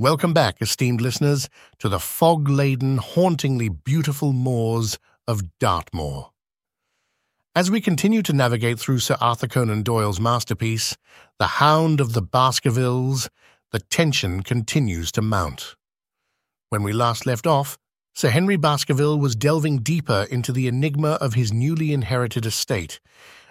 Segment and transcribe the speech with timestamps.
[0.00, 6.30] Welcome back, esteemed listeners, to the fog laden, hauntingly beautiful moors of Dartmoor.
[7.54, 10.96] As we continue to navigate through Sir Arthur Conan Doyle's masterpiece,
[11.38, 13.28] The Hound of the Baskervilles,
[13.72, 15.76] the tension continues to mount.
[16.70, 17.76] When we last left off,
[18.14, 23.00] Sir Henry Baskerville was delving deeper into the enigma of his newly inherited estate,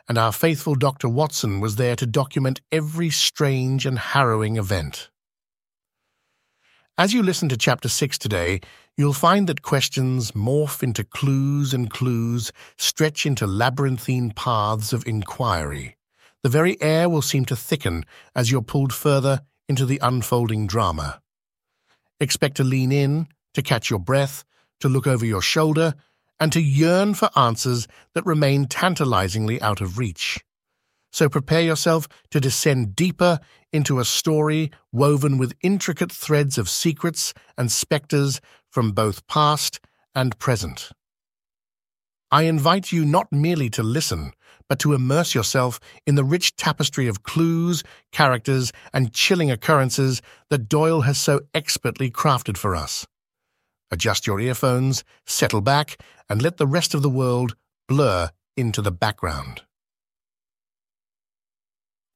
[0.07, 1.09] and our faithful Dr.
[1.09, 5.11] Watson was there to document every strange and harrowing event.
[6.99, 8.59] As you listen to Chapter 6 today,
[8.97, 15.95] you'll find that questions morph into clues and clues stretch into labyrinthine paths of inquiry.
[16.43, 18.03] The very air will seem to thicken
[18.35, 21.21] as you're pulled further into the unfolding drama.
[22.19, 24.43] Expect to lean in, to catch your breath,
[24.81, 25.93] to look over your shoulder,
[26.37, 30.43] and to yearn for answers that remain tantalizingly out of reach.
[31.11, 33.39] So prepare yourself to descend deeper
[33.73, 39.79] into a story woven with intricate threads of secrets and spectres from both past
[40.15, 40.91] and present.
[42.31, 44.33] I invite you not merely to listen,
[44.67, 50.69] but to immerse yourself in the rich tapestry of clues, characters, and chilling occurrences that
[50.69, 53.07] Doyle has so expertly crafted for us.
[53.89, 55.97] Adjust your earphones, settle back,
[56.29, 57.55] and let the rest of the world
[57.87, 59.63] blur into the background.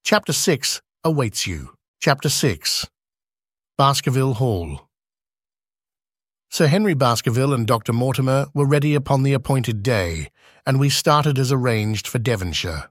[0.06, 1.76] Chapter 6 awaits you.
[2.02, 2.90] Chapter 6
[3.78, 4.90] Baskerville Hall
[6.50, 7.94] Sir Henry Baskerville and Dr.
[7.94, 10.30] Mortimer were ready upon the appointed day,
[10.66, 12.90] and we started as arranged for Devonshire.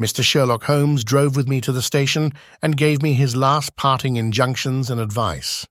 [0.00, 0.22] Mr.
[0.22, 4.90] Sherlock Holmes drove with me to the station and gave me his last parting injunctions
[4.90, 5.66] and advice.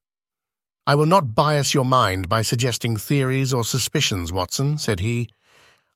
[0.85, 5.29] I will not bias your mind by suggesting theories or suspicions, Watson, said he.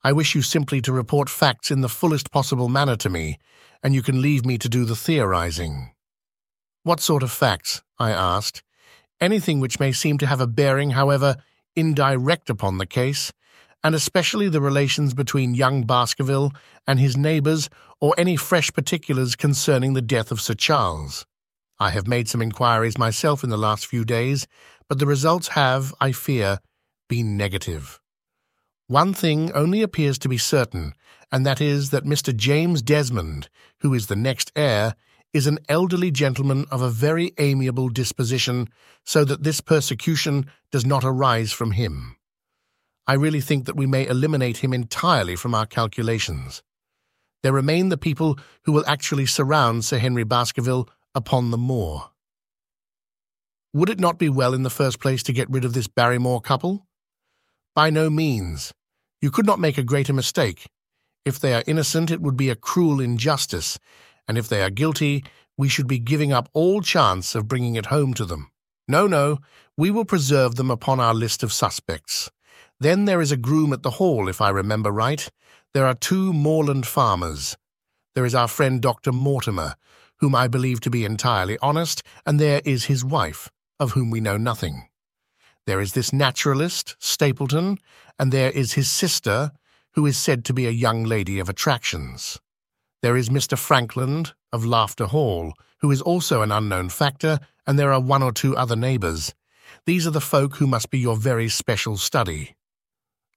[0.02, 3.38] I wish you simply to report facts in the fullest possible manner to me,
[3.84, 5.92] and you can leave me to do the theorizing.
[6.84, 7.82] What sort of facts?
[8.00, 8.64] I asked.
[9.20, 11.38] Anything which may seem to have a bearing, however,
[11.76, 13.32] indirect upon the case,
[13.84, 16.52] and especially the relations between young Baskerville
[16.88, 21.26] and his neighbours, or any fresh particulars concerning the death of Sir Charles.
[21.80, 24.48] I have made some inquiries myself in the last few days,
[24.90, 26.60] but the results have, I fear,
[27.08, 28.01] been negative.
[28.92, 30.94] One thing only appears to be certain,
[31.32, 32.36] and that is that Mr.
[32.36, 33.48] James Desmond,
[33.80, 34.96] who is the next heir,
[35.32, 38.68] is an elderly gentleman of a very amiable disposition,
[39.06, 42.18] so that this persecution does not arise from him.
[43.08, 46.62] I really think that we may eliminate him entirely from our calculations.
[47.44, 52.12] There remain the people who will actually surround Sir Henry Baskerville upon the moor.
[53.72, 56.42] Would it not be well in the first place to get rid of this Barrymore
[56.42, 56.86] couple?
[57.74, 58.74] By no means.
[59.22, 60.68] You could not make a greater mistake.
[61.26, 63.78] If they are innocent, it would be a cruel injustice,
[64.28, 65.24] and if they are guilty,
[65.58, 68.50] we should be giving up all chance of bringing it home to them.
[68.88, 69.38] No, no,
[69.78, 72.32] we will preserve them upon our list of suspects.
[72.80, 75.30] Then there is a groom at the hall, if I remember right.
[75.76, 77.56] There are two moorland farmers.
[78.16, 79.12] There is our friend Dr.
[79.12, 79.76] Mortimer,
[80.18, 83.50] whom I believe to be entirely honest, and there is his wife,
[83.80, 84.88] of whom we know nothing.
[85.68, 87.78] There is this naturalist, Stapleton,
[88.18, 89.52] and there is his sister,
[89.94, 92.40] who is said to be a young lady of attractions.
[93.02, 93.58] There is Mr.
[93.58, 98.32] Frankland of Lafter Hall, who is also an unknown factor, and there are one or
[98.32, 99.34] two other neighbours.
[99.86, 102.56] These are the folk who must be your very special study.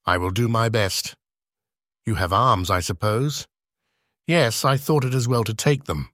[0.05, 1.15] I will do my best.
[2.05, 3.47] You have arms, I suppose?
[4.27, 6.09] Yes, I thought it as well to take them.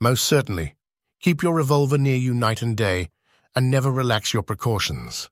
[0.00, 0.74] Most certainly.
[1.20, 3.08] Keep your revolver near you night and day,
[3.56, 5.30] and never relax your precautions.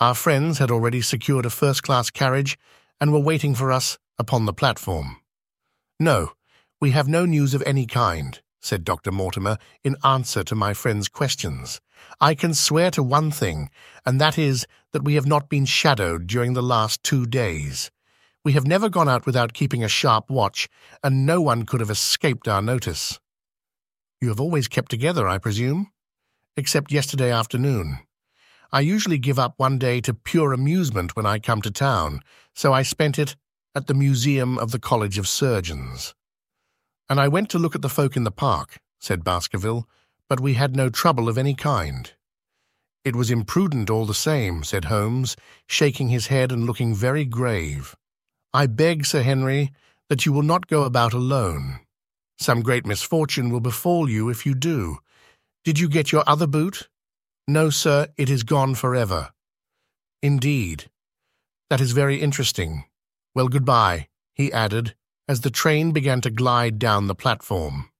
[0.00, 2.56] Our friends had already secured a first-class carriage
[3.00, 5.16] and were waiting for us upon the platform.
[5.98, 6.32] No,
[6.80, 9.10] we have no news of any kind, said Dr.
[9.10, 11.80] Mortimer in answer to my friend's questions.
[12.20, 13.70] I can swear to one thing,
[14.06, 17.90] and that is that we have not been shadowed during the last two days.
[18.44, 20.68] We have never gone out without keeping a sharp watch,
[21.02, 23.18] and no one could have escaped our notice.
[24.20, 25.90] You have always kept together, I presume?
[26.58, 28.00] Except yesterday afternoon.
[28.72, 32.20] I usually give up one day to pure amusement when I come to town,
[32.52, 33.36] so I spent it
[33.76, 36.16] at the Museum of the College of Surgeons.
[37.08, 39.88] And I went to look at the folk in the park, said Baskerville,
[40.28, 42.12] but we had no trouble of any kind.
[43.04, 45.36] It was imprudent all the same, said Holmes,
[45.68, 47.94] shaking his head and looking very grave.
[48.52, 49.70] I beg, Sir Henry,
[50.08, 51.78] that you will not go about alone.
[52.36, 54.98] Some great misfortune will befall you if you do,
[55.68, 56.88] did you get your other boot?
[57.46, 59.32] No, sir, it is gone forever.
[60.22, 60.88] Indeed.
[61.68, 62.84] That is very interesting.
[63.34, 64.94] Well, goodbye, he added,
[65.28, 67.90] as the train began to glide down the platform.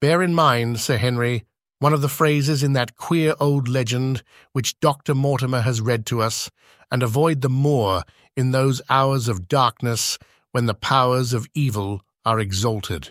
[0.00, 1.44] Bear in mind, Sir Henry,
[1.80, 4.22] one of the phrases in that queer old legend
[4.52, 5.12] which Dr.
[5.12, 6.52] Mortimer has read to us,
[6.88, 8.04] and avoid the moor
[8.36, 10.20] in those hours of darkness
[10.52, 13.10] when the powers of evil are exalted.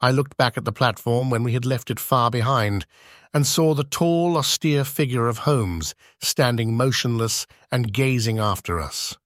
[0.00, 2.86] I looked back at the platform when we had left it far behind,
[3.34, 9.16] and saw the tall, austere figure of Holmes standing motionless and gazing after us.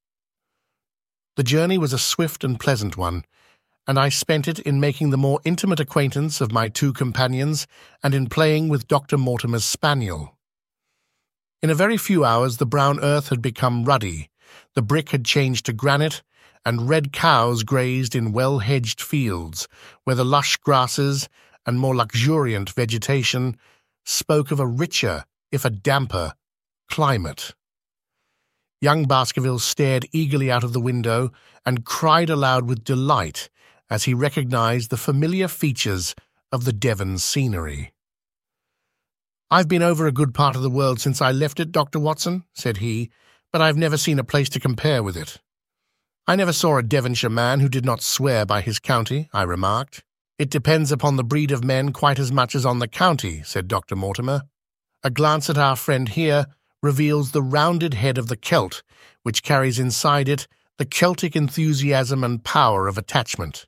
[1.37, 3.25] The journey was a swift and pleasant one,
[3.87, 7.67] and I spent it in making the more intimate acquaintance of my two companions
[8.03, 9.19] and in playing with Dr.
[9.19, 10.37] Mortimer's spaniel.
[11.63, 14.31] In a very few hours the brown earth had become ruddy,
[14.75, 16.23] the brick had changed to granite,
[16.65, 19.69] and red cows grazed in well-hedged fields,
[20.05, 21.29] where the lush grasses
[21.67, 23.57] and more luxuriant vegetation
[24.05, 26.35] spoke of a richer, if a damper,
[26.89, 27.55] climate.
[28.81, 31.31] Young Baskerville stared eagerly out of the window
[31.65, 33.49] and cried aloud with delight
[33.89, 36.15] as he recognized the familiar features
[36.53, 37.93] of the Devon scenery.
[39.51, 41.99] I've been over a good part of the world since I left it, Dr.
[41.99, 43.11] Watson, said he,
[43.53, 45.39] but I've never seen a place to compare with it.
[46.27, 50.03] I never saw a Devonshire man who did not swear by his county, I remarked.
[50.39, 53.69] It depends upon the breed of men quite as much as on the county, said
[53.69, 53.95] Dr.
[53.95, 54.45] Mortimer.
[55.03, 56.47] A glance at our friend here
[56.83, 58.83] reveals the rounded head of the Celt,
[59.23, 60.49] which carries inside it
[60.79, 63.67] the Celtic enthusiasm and power of attachment.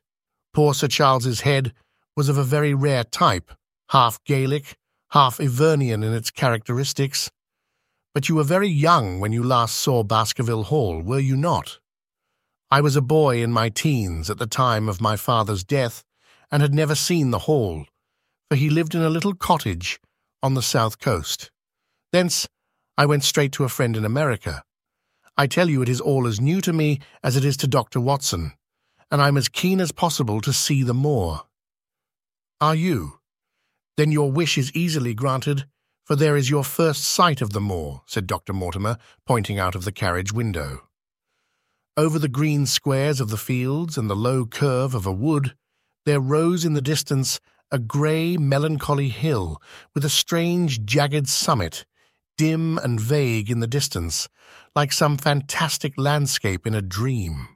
[0.51, 1.73] Poor Sir Charles's head
[2.15, 3.51] was of a very rare type,
[3.89, 4.77] half Gaelic,
[5.11, 7.29] half Ivernian in its characteristics.
[8.15, 11.77] But you were very young when you last saw Baskerville Hall, were you not?
[12.69, 16.03] I was a boy in my teens at the time of my father's death,
[16.51, 17.85] and had never seen the Hall,
[18.49, 20.01] for he lived in a little cottage
[20.43, 21.49] on the south coast.
[22.11, 22.47] Thence
[22.97, 24.63] I went straight to a friend in America.
[25.37, 28.01] I tell you it is all as new to me as it is to Dr.
[28.01, 28.51] Watson,
[29.09, 31.43] and I'm as keen as possible to see the moor.
[32.59, 33.19] Are you?
[33.95, 35.67] Then your wish is easily granted,
[36.03, 38.51] for there is your first sight of the moor, said Dr.
[38.51, 40.86] Mortimer, pointing out of the carriage window.
[41.97, 45.55] Over the green squares of the fields and the low curve of a wood,
[46.05, 47.39] there rose in the distance
[47.71, 49.59] a grey, melancholy hill
[49.95, 51.85] with a strange, jagged summit,
[52.37, 54.29] dim and vague in the distance,
[54.75, 57.47] like some fantastic landscape in a dream.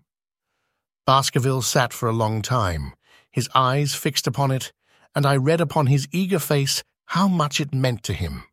[1.06, 2.94] Baskerville sat for a long time,
[3.30, 4.74] his eyes fixed upon it,
[5.14, 8.46] and I read upon his eager face how much it meant to him.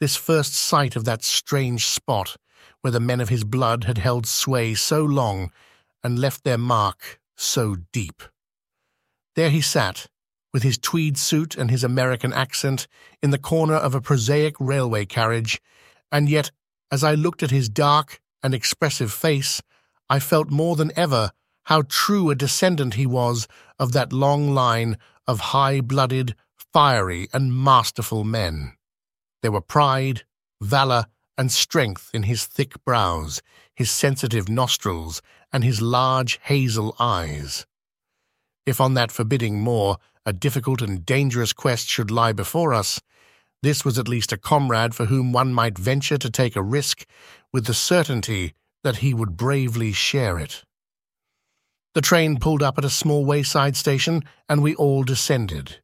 [0.00, 2.38] This first sight of that strange spot
[2.82, 5.50] where the men of his blood had held sway so long
[6.02, 8.22] and left their mark so deep.
[9.34, 10.06] There he sat,
[10.52, 12.86] with his tweed suit and his American accent,
[13.22, 15.60] in the corner of a prosaic railway carriage,
[16.10, 16.50] and yet,
[16.90, 19.62] as I looked at his dark and expressive face,
[20.08, 21.32] I felt more than ever
[21.64, 23.46] how true a descendant he was
[23.78, 24.96] of that long line
[25.26, 26.34] of high-blooded,
[26.72, 28.72] fiery, and masterful men.
[29.42, 30.24] There were pride,
[30.62, 31.06] valour,
[31.38, 33.40] and strength in his thick brows,
[33.74, 37.64] his sensitive nostrils, and his large hazel eyes.
[38.66, 39.96] If on that forbidding moor
[40.26, 43.00] a difficult and dangerous quest should lie before us,
[43.62, 47.06] this was at least a comrade for whom one might venture to take a risk
[47.52, 48.52] with the certainty
[48.84, 50.64] that he would bravely share it.
[51.94, 55.80] The train pulled up at a small wayside station, and we all descended.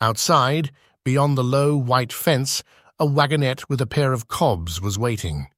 [0.00, 0.70] Outside,
[1.04, 2.62] beyond the low white fence,
[2.98, 5.48] a wagonette with a pair of cobs was waiting.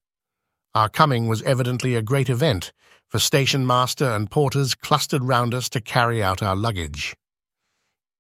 [0.75, 2.73] Our coming was evidently a great event,
[3.09, 7.14] for station master and porters clustered round us to carry out our luggage.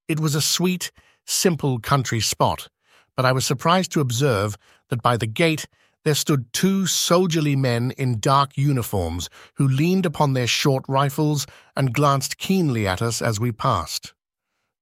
[0.08, 0.92] It was a sweet,
[1.24, 2.68] simple country spot,
[3.16, 4.56] but I was surprised to observe
[4.90, 5.66] that by the gate
[6.04, 11.94] there stood two soldierly men in dark uniforms who leaned upon their short rifles and
[11.94, 14.12] glanced keenly at us as we passed.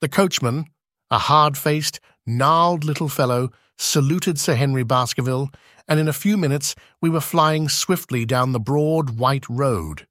[0.01, 0.67] The coachman,
[1.11, 3.51] a hard-faced, gnarled little fellow,
[3.83, 5.51] saluted Sir Henry Baskerville,
[5.89, 10.07] and in a few minutes we were flying swiftly down the broad white road.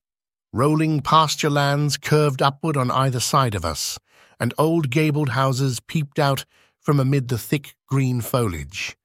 [0.54, 3.98] Rolling pasture lands curved upward on either side of us,
[4.40, 6.46] and old gabled houses peeped out
[6.80, 8.98] from amid the thick green foliage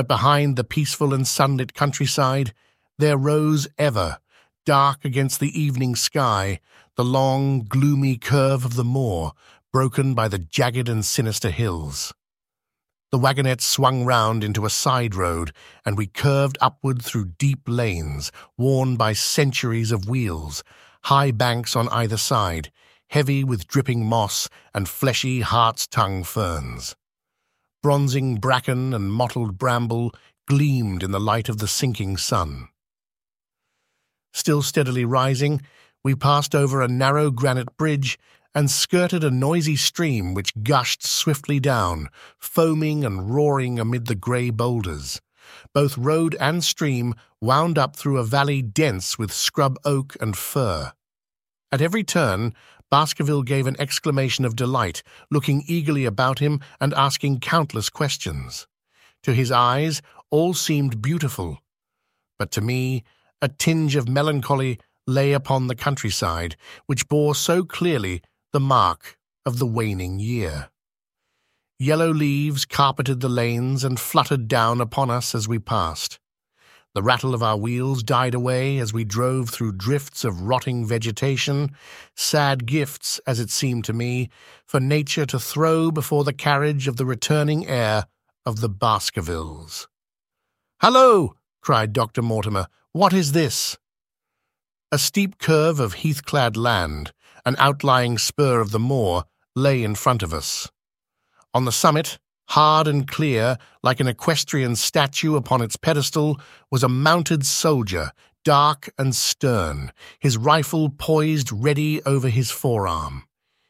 [0.00, 2.54] but behind the peaceful and sunlit countryside
[2.98, 4.18] there rose ever,
[4.64, 6.58] dark against the evening sky,
[6.96, 9.32] the long, gloomy curve of the moor,
[9.74, 12.14] broken by the jagged and sinister hills.
[13.12, 15.52] The wagonette swung round into a side road,
[15.84, 20.62] and we curved upward through deep lanes, worn by centuries of wheels,
[21.04, 22.70] high banks on either side,
[23.08, 26.94] heavy with dripping moss and fleshy hart's tongue ferns.
[27.82, 30.14] Bronzing bracken and mottled bramble
[30.46, 32.68] gleamed in the light of the sinking sun.
[34.32, 35.62] Still steadily rising,
[36.04, 38.20] we passed over a narrow granite bridge
[38.54, 44.50] and skirted a noisy stream which gushed swiftly down, foaming and roaring amid the grey
[44.50, 45.20] boulders.
[45.72, 50.92] Both road and stream wound up through a valley dense with scrub oak and fir.
[51.72, 52.54] At every turn,
[52.90, 58.66] Baskerville gave an exclamation of delight, looking eagerly about him and asking countless questions.
[59.22, 61.58] To his eyes, all seemed beautiful,
[62.38, 63.04] but to me,
[63.42, 69.16] a tinge of melancholy lay upon the countryside, which bore so clearly the mark
[69.46, 70.70] of the waning year.
[71.78, 76.18] Yellow leaves carpeted the lanes and fluttered down upon us as we passed.
[76.92, 81.70] The rattle of our wheels died away as we drove through drifts of rotting vegetation,
[82.16, 84.28] sad gifts, as it seemed to me,
[84.66, 88.06] for nature to throw before the carriage of the returning heir
[88.44, 89.86] of the Baskervilles.
[90.80, 91.36] Hallo!
[91.60, 92.22] cried Dr.
[92.22, 92.66] Mortimer.
[92.90, 93.78] What is this?
[94.90, 97.12] A steep curve of heath-clad land,
[97.44, 99.24] an outlying spur of the moor,
[99.56, 100.70] lay in front of us.
[101.52, 102.18] On the summit,
[102.50, 108.10] hard and clear, like an equestrian statue upon its pedestal, was a mounted soldier,
[108.44, 113.24] dark and stern, his rifle poised ready over his forearm.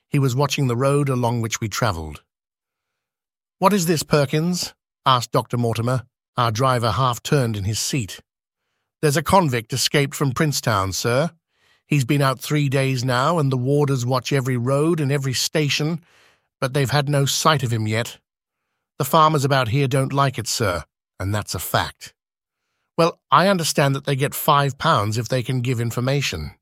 [0.09, 2.23] He was watching the road along which we travelled.
[3.59, 4.75] What is this, Perkins?
[5.05, 5.57] asked Dr.
[5.57, 6.05] Mortimer.
[6.37, 8.21] Our driver half turned in his seat.
[9.03, 11.31] There's a convict escaped from Princetown, sir.
[11.91, 16.01] He's been out three days now, and the warders watch every road and every station,
[16.61, 18.19] but they've had no sight of him yet.
[18.99, 20.85] The farmers about here don't like it, sir,
[21.19, 22.15] and that's a fact.
[22.97, 26.53] Well, I understand that they get five pounds if they can give information.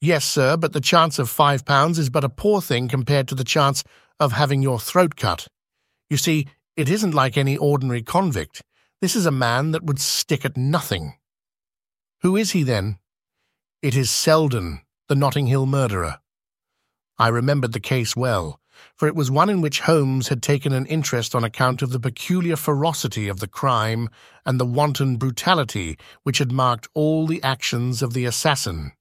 [0.00, 3.36] Yes, sir, but the chance of five pounds is but a poor thing compared to
[3.36, 3.84] the chance
[4.18, 5.46] of having your throat cut.
[6.10, 8.62] You see, it isn't like any ordinary convict.
[9.00, 11.14] This is a man that would stick at nothing.
[12.22, 12.98] Who is he, then?
[13.82, 16.20] It is Selden, the Notting Hill murderer.
[17.18, 18.60] I remembered the case well,
[18.94, 21.98] for it was one in which Holmes had taken an interest on account of the
[21.98, 24.08] peculiar ferocity of the crime
[24.46, 28.92] and the wanton brutality which had marked all the actions of the assassin.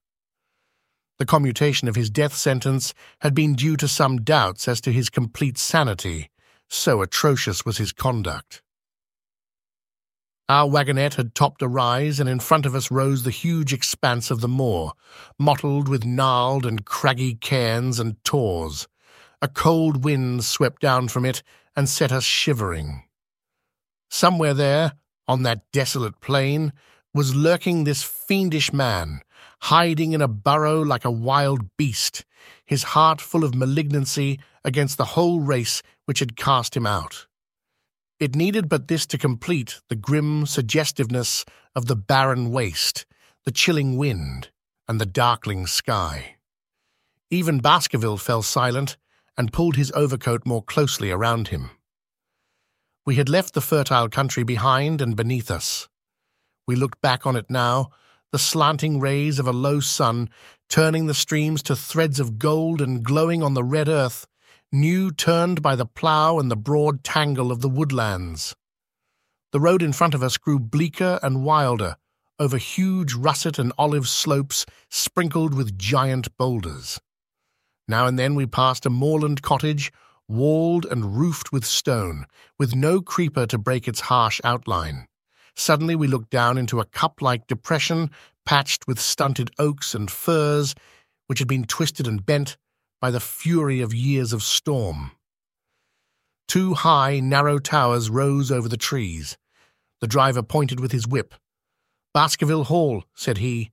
[1.20, 5.12] The commutation of his death sentence had been due to some doubts as to his
[5.12, 6.32] complete sanity,
[6.72, 8.64] so atrocious was his conduct.
[10.52, 14.30] Our wagonette had topped a rise, and in front of us rose the huge expanse
[14.30, 14.92] of the moor,
[15.40, 18.90] mottled with gnarled and craggy cairns and tors.
[19.42, 21.42] A cold wind swept down from it
[21.74, 23.04] and set us shivering.
[24.10, 26.74] Somewhere there, on that desolate plain,
[27.14, 29.22] was lurking this fiendish man,
[29.62, 32.26] hiding in a burrow like a wild beast,
[32.66, 37.28] his heart full of malignancy against the whole race which had cast him out.
[38.22, 41.44] It needed but this to complete the grim suggestiveness
[41.76, 43.08] of the barren waste,
[43.46, 44.52] the chilling wind,
[44.88, 46.36] and the darkling sky.
[47.32, 48.96] Even Baskerville fell silent
[49.36, 51.72] and pulled his overcoat more closely around him.
[53.08, 55.90] We had left the fertile country behind and beneath us.
[56.68, 57.90] We looked back on it now,
[58.32, 60.30] the slanting rays of a low sun
[60.70, 64.28] turning the streams to threads of gold and glowing on the red earth
[64.72, 68.56] new turned by the plough and the broad tangle of the woodlands.
[69.52, 71.98] The road in front of us grew bleaker and wilder,
[72.40, 77.00] over huge russet and olive slopes sprinkled with giant boulders.
[77.88, 79.92] Now and then we passed a moorland cottage,
[80.30, 82.26] walled and roofed with stone,
[82.58, 85.08] with no creeper to break its harsh outline.
[85.54, 88.10] Suddenly we looked down into a cup-like depression
[88.46, 90.74] patched with stunted oaks and firs,
[91.28, 92.58] which had been twisted and bent
[93.02, 95.12] by the fury of years of storm.
[96.48, 99.38] Two high, narrow towers rose over the trees.
[100.00, 101.34] The driver pointed with his whip.
[102.14, 103.72] Baskerville Hall, said he.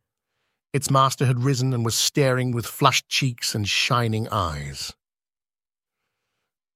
[0.72, 4.94] Its master had risen and was staring with flushed cheeks and shining eyes.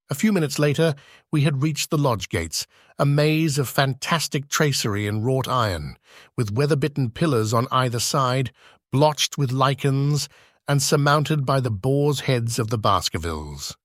[0.09, 0.93] A few minutes later,
[1.31, 2.67] we had reached the lodge gates,
[2.99, 5.95] a maze of fantastic tracery in wrought iron,
[6.37, 8.51] with weather-bitten pillars on either side,
[8.91, 10.27] blotched with lichens
[10.67, 13.75] and surmounted by the boar's heads of the Baskervilles.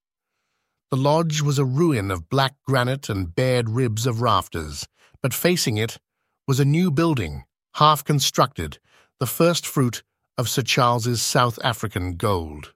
[0.90, 4.87] The lodge was a ruin of black granite and bared ribs of rafters,
[5.23, 5.99] but facing it
[6.47, 7.44] was a new building,
[7.75, 8.78] half constructed,
[9.20, 10.02] the first fruit
[10.38, 12.73] of Sir Charles's South African gold.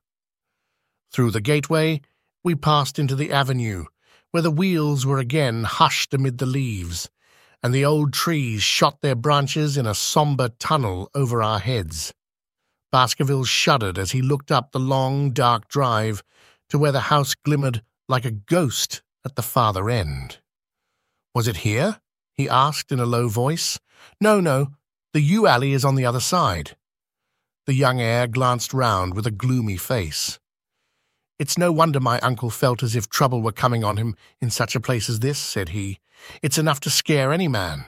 [1.12, 2.00] Through the gateway,
[2.44, 3.85] we passed into the avenue,
[4.32, 7.09] where the wheels were again hushed amid the leaves,
[7.62, 12.12] and the old trees shot their branches in a sombre tunnel over our heads.
[12.92, 16.22] Baskerville shuddered as he looked up the long, dark drive
[16.68, 20.38] to where the house glimmered like a ghost at the farther end.
[21.34, 22.00] Was it here?
[22.34, 23.80] he asked in a low voice.
[24.20, 24.68] No, no,
[25.12, 26.76] the yew alley is on the other side.
[27.66, 30.38] The young heir glanced round with a gloomy face.
[31.38, 34.76] It's no wonder my uncle felt as if trouble were coming on him in such
[34.76, 35.99] a place as this, said he.
[36.42, 37.87] It's enough to scare any man.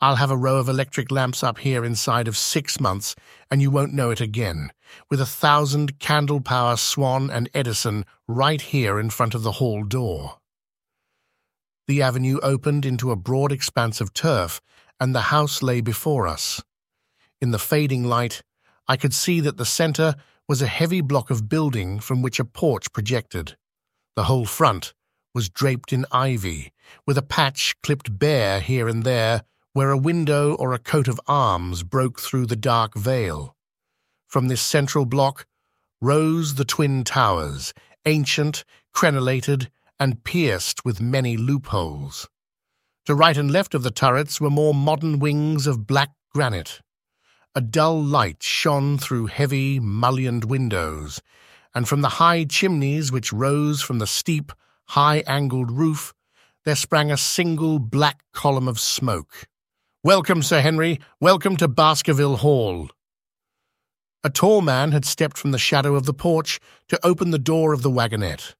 [0.00, 3.16] I'll have a row of electric lamps up here inside of six months,
[3.50, 4.70] and you won't know it again,
[5.10, 9.82] with a thousand candle power Swan and Edison right here in front of the hall
[9.82, 10.38] door.
[11.88, 14.60] The avenue opened into a broad expanse of turf,
[15.00, 16.62] and the house lay before us.
[17.40, 18.42] In the fading light,
[18.86, 20.14] I could see that the centre
[20.48, 23.56] was a heavy block of building from which a porch projected.
[24.14, 24.94] The whole front
[25.34, 26.72] was draped in ivy,
[27.04, 29.42] with a patch clipped bare here and there
[29.78, 33.54] where a window or a coat of arms broke through the dark veil.
[34.26, 35.46] From this central block
[36.00, 37.72] rose the twin towers,
[38.04, 39.68] ancient, crenellated,
[40.00, 42.28] and pierced with many loopholes.
[43.06, 46.80] To right and left of the turrets were more modern wings of black granite.
[47.54, 51.22] A dull light shone through heavy, mullioned windows,
[51.72, 54.50] and from the high chimneys which rose from the steep,
[54.86, 56.14] high-angled roof,
[56.64, 59.46] there sprang a single black column of smoke.
[60.08, 61.00] Welcome, Sir Henry.
[61.20, 62.88] Welcome to Baskerville Hall.
[64.24, 67.74] A tall man had stepped from the shadow of the porch to open the door
[67.74, 68.54] of the wagonette.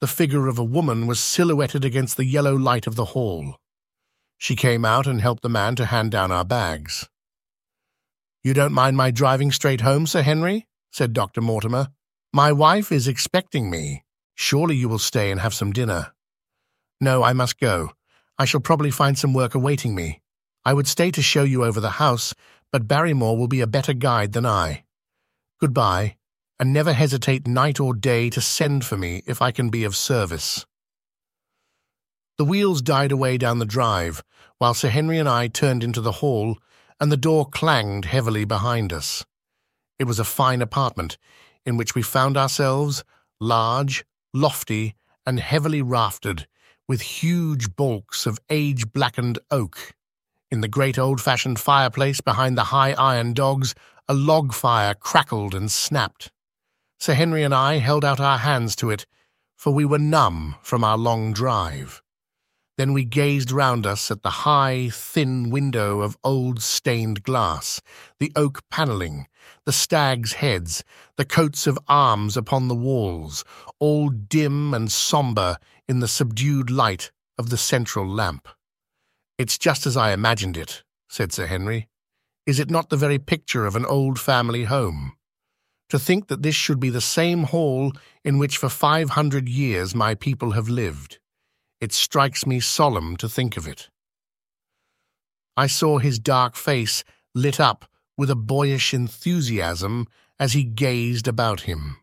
[0.00, 3.60] The figure of a woman was silhouetted against the yellow light of the hall.
[4.38, 7.08] She came out and helped the man to hand down our bags.
[8.42, 10.66] You don't mind my driving straight home, Sir Henry?
[10.90, 11.40] said Dr.
[11.40, 11.90] Mortimer.
[12.32, 14.02] My wife is expecting me.
[14.34, 16.12] Surely you will stay and have some dinner.
[17.00, 17.92] No, I must go.
[18.36, 20.22] I shall probably find some work awaiting me.
[20.66, 22.34] I would stay to show you over the house,
[22.72, 24.82] but Barrymore will be a better guide than I.
[25.60, 26.16] Goodbye,
[26.58, 29.94] and never hesitate night or day to send for me if I can be of
[29.94, 30.66] service.
[32.36, 34.24] The wheels died away down the drive,
[34.58, 36.58] while Sir Henry and I turned into the hall,
[36.98, 39.24] and the door clanged heavily behind us.
[40.00, 41.16] It was a fine apartment,
[41.64, 43.04] in which we found ourselves,
[43.40, 44.04] large,
[44.34, 46.48] lofty, and heavily raftered,
[46.88, 49.94] with huge bulks of age-blackened oak
[50.50, 53.74] in the great old-fashioned fireplace behind the high iron dogs,
[54.08, 56.30] a log fire crackled and snapped.
[56.98, 59.06] Sir Henry and I held out our hands to it,
[59.56, 62.02] for we were numb from our long drive.
[62.78, 67.80] Then we gazed round us at the high, thin window of old stained glass,
[68.18, 69.26] the oak panelling,
[69.64, 70.84] the stags' heads,
[71.16, 73.44] the coats of arms upon the walls,
[73.78, 78.46] all dim and sombre in the subdued light of the central lamp.
[79.38, 81.88] It's just as I imagined it, said Sir Henry.
[82.46, 85.12] Is it not the very picture of an old family home?
[85.90, 87.92] To think that this should be the same hall
[88.24, 91.18] in which for five hundred years my people have lived.
[91.80, 93.90] It strikes me solemn to think of it.
[95.56, 97.84] I saw his dark face lit up
[98.16, 100.06] with a boyish enthusiasm
[100.38, 101.96] as he gazed about him.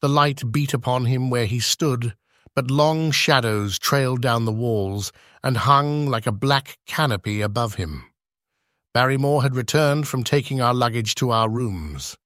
[0.00, 2.14] The light beat upon him where he stood,
[2.58, 5.12] but long shadows trailed down the walls
[5.44, 8.02] and hung like a black canopy above him.
[8.92, 12.16] Barrymore had returned from taking our luggage to our rooms.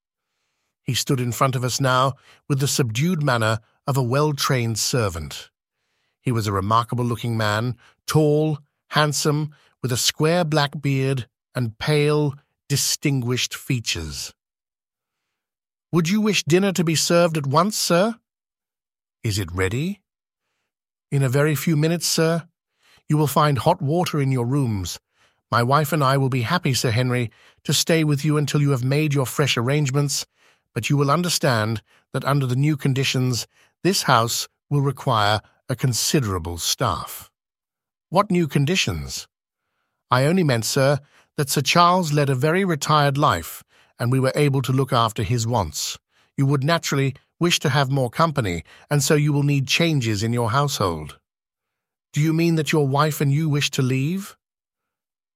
[0.81, 2.13] He stood in front of us now
[2.49, 5.51] with the subdued manner of a well-trained servant.
[6.19, 8.57] He was a remarkable-looking man, tall,
[8.89, 9.51] handsome,
[9.83, 12.33] with a square black beard and pale,
[12.67, 14.33] distinguished features.
[15.91, 18.15] Would you wish dinner to be served at once, sir?
[19.23, 19.99] Is it ready?
[21.13, 22.47] In a very few minutes, sir,
[23.07, 24.99] you will find hot water in your rooms.
[25.51, 27.29] My wife and I will be happy, Sir Henry,
[27.65, 30.25] to stay with you until you have made your fresh arrangements,
[30.73, 33.45] but you will understand that under the new conditions,
[33.83, 37.29] this house will require a considerable staff.
[38.09, 39.27] What new conditions?
[40.09, 40.99] I only meant, sir,
[41.37, 43.63] that Sir Charles led a very retired life,
[43.99, 45.99] and we were able to look after his wants.
[46.37, 50.31] You would naturally wish to have more company, and so you will need changes in
[50.31, 51.19] your household.
[52.13, 54.37] Do you mean that your wife and you wish to leave?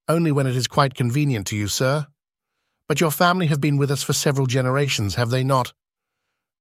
[0.08, 2.08] Only when it is quite convenient to you, sir.
[2.88, 5.74] But your family have been with us for several generations, have they not?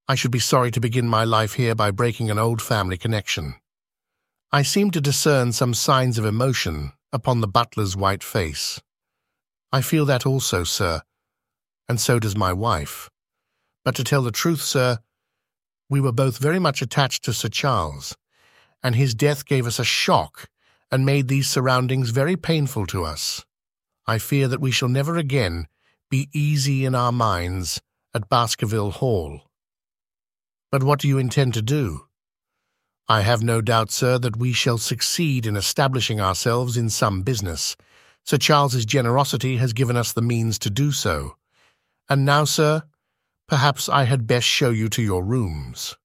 [0.09, 3.55] I should be sorry to begin my life here by breaking an old family connection.
[4.51, 8.81] I seem to discern some signs of emotion upon the butler's white face.
[9.71, 11.03] I feel that also, sir,
[11.89, 13.09] and so does my wife.
[13.85, 14.99] But to tell the truth, sir,
[15.89, 18.17] we were both very much attached to Sir Charles,
[18.83, 20.49] and his death gave us a shock
[20.91, 23.45] and made these surroundings very painful to us.
[24.07, 25.67] I fear that we shall never again
[26.11, 27.81] be easy in our minds
[28.15, 29.43] at Baskerville Hall.
[30.71, 32.07] But what do you intend to do?
[33.09, 37.77] I have no doubt, sir, that we shall succeed in establishing ourselves in some business.
[38.25, 41.37] Sir Charles's generosity has given us the means to do so.
[42.09, 42.83] And now, sir,
[43.49, 45.97] perhaps I had best show you to your rooms.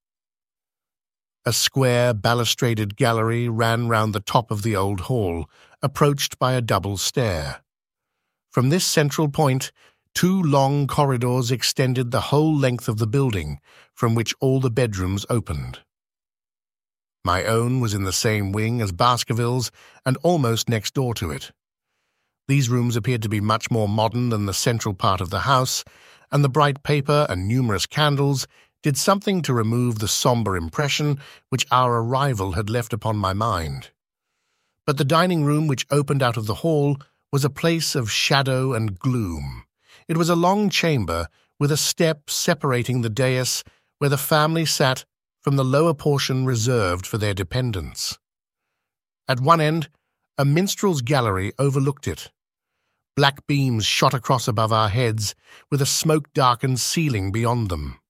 [1.43, 5.49] A square balustraded gallery ran round the top of the old hall,
[5.81, 7.63] approached by a double stair.
[8.51, 9.71] From this central point,
[10.13, 13.59] two long corridors extended the whole length of the building,
[13.95, 15.79] from which all the bedrooms opened.
[17.23, 19.71] My own was in the same wing as Baskerville's
[20.05, 21.51] and almost next door to it.
[22.47, 25.83] These rooms appeared to be much more modern than the central part of the house,
[26.31, 28.47] and the bright paper and numerous candles
[28.83, 33.91] did something to remove the sombre impression which our arrival had left upon my mind.
[34.87, 36.97] But the dining room which opened out of the hall
[37.31, 39.63] was a place of shadow and gloom.
[40.07, 41.27] It was a long chamber
[41.59, 43.63] with a step separating the dais
[43.99, 45.05] where the family sat
[45.41, 48.17] from the lower portion reserved for their dependents.
[49.27, 49.89] At one end,
[50.37, 52.31] a minstrel's gallery overlooked it.
[53.15, 55.35] Black beams shot across above our heads,
[55.69, 58.01] with a smoke-darkened ceiling beyond them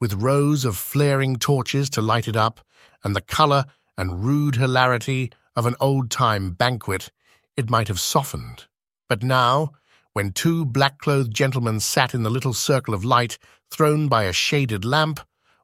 [0.00, 2.60] with rows of flaring torches to light it up,
[3.02, 3.64] and the colour
[3.96, 7.10] and rude hilarity of an old-time banquet,
[7.56, 8.66] it might have softened.
[9.08, 9.72] But now,
[10.12, 13.38] when two black-clothed gentlemen sat in the little circle of light
[13.70, 15.20] thrown by a shaded lamp,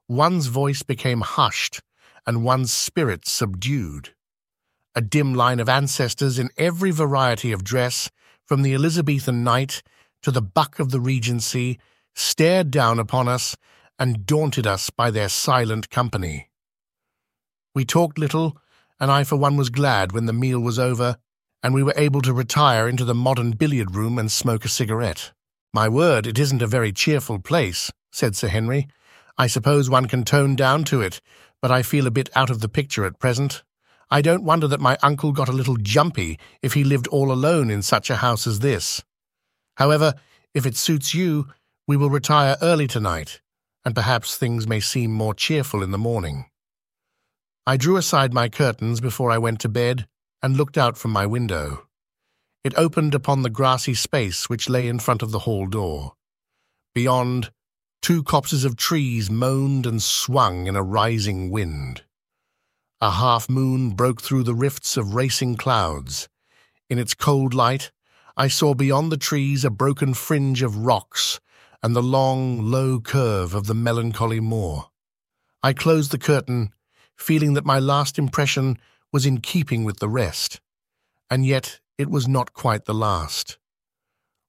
[0.07, 1.81] one's voice became hushed
[2.25, 4.15] and one's spirit subdued.
[4.95, 8.09] A dim line of ancestors in every variety of dress,
[8.45, 9.83] from the Elizabethan knight
[10.21, 11.79] to the buck of the Regency,
[12.15, 13.55] stared down upon us
[13.99, 16.49] and daunted us by their silent company.
[17.75, 18.57] We talked little,
[18.99, 21.17] and I for one was glad when the meal was over
[21.63, 25.31] and we were able to retire into the modern billiard room and smoke a cigarette.
[25.73, 28.87] My word, it isn't a very cheerful place, said Sir Henry.
[29.37, 31.21] I suppose one can tone down to it,
[31.61, 33.63] but I feel a bit out of the picture at present.
[34.09, 37.69] I don't wonder that my uncle got a little jumpy if he lived all alone
[37.69, 39.03] in such a house as this.
[39.77, 40.13] However,
[40.53, 41.47] if it suits you,
[41.87, 43.41] we will retire early tonight
[43.85, 46.45] and perhaps things may seem more cheerful in the morning.
[47.65, 50.07] I drew aside my curtains before I went to bed
[50.41, 51.87] and looked out from my window.
[52.63, 56.13] It opened upon the grassy space which lay in front of the hall door.
[56.95, 57.51] Beyond,
[58.01, 62.03] two copses of trees moaned and swung in a rising wind.
[63.03, 66.29] A half moon broke through the rifts of racing clouds.
[66.89, 67.91] In its cold light,
[68.37, 71.41] I saw beyond the trees a broken fringe of rocks
[71.83, 74.89] and the long, low curve of the melancholy moor.
[75.61, 76.73] I closed the curtain,
[77.17, 78.77] feeling that my last impression
[79.11, 80.61] was in keeping with the rest,
[81.29, 83.57] and yet it was not quite the last.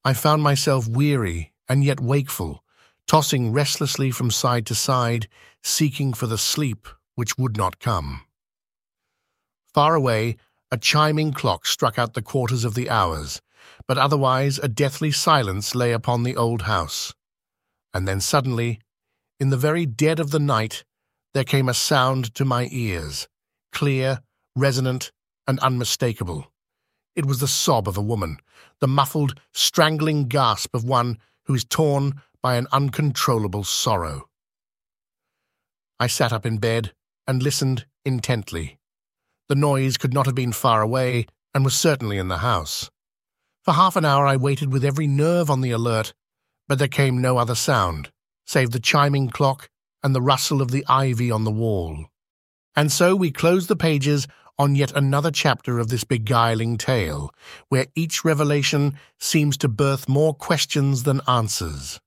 [0.05, 2.63] I found myself weary and yet wakeful,
[3.05, 5.27] tossing restlessly from side to side,
[5.61, 8.24] seeking for the sleep which would not come.
[9.75, 10.37] Far away,
[10.71, 13.41] a chiming clock struck out the quarters of the hours,
[13.89, 17.13] but otherwise a deathly silence lay upon the old house.
[17.93, 18.79] And then suddenly,
[19.37, 20.85] in the very dead of the night,
[21.33, 23.27] there came a sound to my ears,
[23.73, 24.21] clear,
[24.55, 25.11] resonant,
[25.45, 26.53] and unmistakable.
[27.13, 28.37] It was the sob of a woman,
[28.79, 34.29] the muffled, strangling gasp of one who is torn by an uncontrollable sorrow.
[35.99, 36.93] I sat up in bed
[37.27, 38.79] and listened intently.
[39.47, 42.89] The noise could not have been far away and was certainly in the house.
[43.63, 46.13] For half an hour I waited with every nerve on the alert
[46.67, 48.11] but there came no other sound,
[48.45, 49.69] save the chiming clock
[50.03, 52.05] and the rustle of the ivy on the wall.
[52.75, 54.27] And so we close the pages
[54.57, 57.31] on yet another chapter of this beguiling tale,
[57.69, 61.99] where each revelation seems to birth more questions than answers.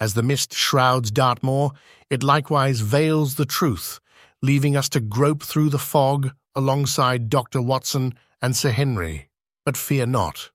[0.00, 1.72] As the mist shrouds Dartmoor,
[2.08, 4.00] it likewise veils the truth,
[4.40, 7.62] leaving us to grope through the fog alongside Dr.
[7.62, 9.30] Watson and Sir Henry.
[9.64, 10.50] But fear not.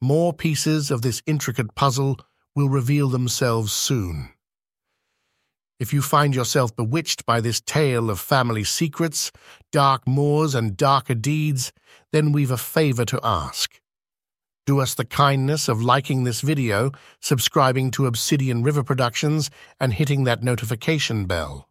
[0.00, 2.18] More pieces of this intricate puzzle
[2.54, 4.30] will reveal themselves soon.
[5.78, 9.30] If you find yourself bewitched by this tale of family secrets,
[9.70, 11.70] dark moors, and darker deeds,
[12.12, 13.78] then we've a favor to ask.
[14.64, 20.24] Do us the kindness of liking this video, subscribing to Obsidian River Productions, and hitting
[20.24, 21.68] that notification bell.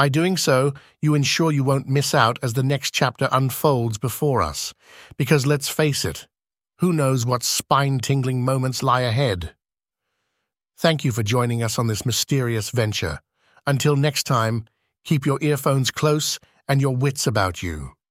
[0.00, 4.40] By doing so, you ensure you won't miss out as the next chapter unfolds before
[4.40, 4.72] us.
[5.18, 6.26] Because let's face it,
[6.78, 9.54] who knows what spine-tingling moments lie ahead?
[10.78, 13.20] Thank you for joining us on this mysterious venture.
[13.66, 14.64] Until next time,
[15.04, 17.90] keep your earphones close and your wits about you.